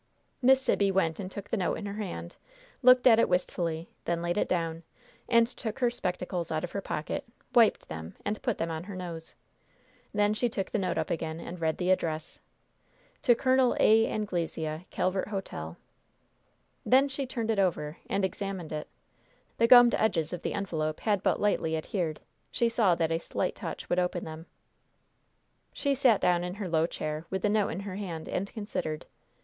Miss 0.41 0.59
Sibby 0.59 0.89
went 0.89 1.19
and 1.19 1.29
took 1.29 1.47
the 1.51 1.57
note 1.57 1.75
in 1.75 1.85
her 1.85 1.93
hand, 2.03 2.35
looked 2.81 3.05
at 3.05 3.19
it 3.19 3.29
wistfully, 3.29 3.87
then 4.05 4.19
laid 4.23 4.35
it 4.35 4.47
down, 4.49 4.81
and 5.29 5.47
took 5.47 5.77
her 5.77 5.91
spectacles 5.91 6.51
out 6.51 6.63
of 6.63 6.71
her 6.71 6.81
pocket, 6.81 7.23
wiped 7.53 7.87
them, 7.87 8.15
and 8.25 8.41
put 8.41 8.57
them 8.57 8.71
on 8.71 8.85
her 8.85 8.95
nose. 8.95 9.35
Then 10.11 10.33
she 10.33 10.49
took 10.49 10.71
the 10.71 10.79
note 10.79 10.97
up 10.97 11.11
again 11.11 11.39
and 11.39 11.61
read 11.61 11.77
the 11.77 11.91
address. 11.91 12.39
"To 13.21 13.35
Col. 13.35 13.77
A. 13.79 14.07
Anglesea, 14.07 14.87
Calvert 14.89 15.27
Hotel." 15.27 15.77
Then 16.83 17.07
she 17.07 17.27
turned 17.27 17.51
it 17.51 17.59
over 17.59 17.97
and 18.09 18.25
examined 18.25 18.71
it. 18.71 18.87
The 19.59 19.67
gummed 19.67 19.93
edges 19.93 20.33
of 20.33 20.41
the 20.41 20.53
envelope 20.55 21.01
had 21.01 21.21
but 21.21 21.39
lightly 21.39 21.77
adhered. 21.77 22.21
She 22.51 22.69
saw 22.69 22.95
that 22.95 23.11
a 23.11 23.19
slight 23.19 23.53
touch 23.53 23.87
would 23.87 23.99
open 23.99 24.23
them. 24.23 24.47
She 25.73 25.93
sat 25.93 26.19
down 26.19 26.43
in 26.43 26.55
her 26.55 26.67
low 26.67 26.87
chair, 26.87 27.27
with 27.29 27.43
the 27.43 27.49
note 27.49 27.69
in 27.69 27.81
her 27.81 27.97
hand, 27.97 28.27
and 28.27 28.51
considered. 28.51 29.05